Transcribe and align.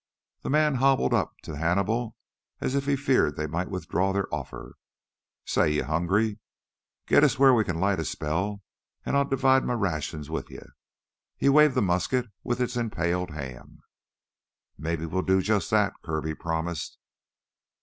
The 0.41 0.49
man 0.49 0.73
hobbled 0.81 1.13
up 1.13 1.35
to 1.43 1.55
Hannibal 1.57 2.15
as 2.59 2.73
if 2.73 2.87
he 2.87 2.95
feared 2.95 3.35
they 3.35 3.45
might 3.45 3.69
withdraw 3.69 4.11
their 4.11 4.25
offer. 4.33 4.73
"Say, 5.45 5.73
you 5.73 5.83
hungry? 5.83 6.39
Git 7.05 7.23
us 7.23 7.35
wheah 7.35 7.53
we 7.53 7.63
can 7.63 7.79
light 7.79 7.99
a 7.99 8.03
spell, 8.05 8.63
an' 9.05 9.15
I'll 9.15 9.25
divide 9.25 9.63
my 9.63 9.75
rations 9.75 10.27
with 10.27 10.49
you." 10.49 10.63
He 11.37 11.49
waved 11.49 11.75
the 11.75 11.83
musket 11.83 12.25
with 12.43 12.59
its 12.59 12.75
impaled 12.75 13.29
ham. 13.29 13.83
"Maybe 14.75 15.05
we'll 15.05 15.21
do 15.21 15.39
jus' 15.39 15.69
that," 15.69 15.93
Kirby 16.03 16.33
promised. 16.33 16.97